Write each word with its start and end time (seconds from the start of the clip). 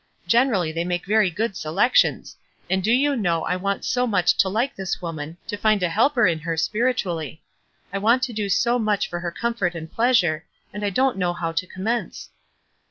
Generally 0.25 0.71
they 0.71 0.83
make. 0.83 1.05
very 1.05 1.29
good 1.29 1.55
selections; 1.55 2.35
and 2.71 2.83
do 2.83 2.91
you 2.91 3.15
know 3.15 3.43
I 3.43 3.55
want 3.55 3.85
so 3.85 4.07
much 4.07 4.35
to 4.37 4.49
like 4.49 4.75
this 4.75 4.99
woman, 4.99 5.37
to 5.45 5.55
find 5.57 5.83
a 5.83 5.89
helper 5.89 6.25
in 6.25 6.39
her 6.39 6.57
spiritually. 6.57 7.43
I 7.93 7.99
want 7.99 8.23
to 8.23 8.33
do 8.33 8.49
so 8.49 8.79
much 8.79 9.07
for 9.07 9.19
her 9.19 9.29
comfort 9.29 9.75
and 9.75 9.91
pleasure, 9.93 10.43
and 10.73 10.83
I 10.83 10.89
don't 10.89 11.19
know 11.19 11.33
how 11.33 11.51
to 11.51 11.67
commence." 11.67 12.31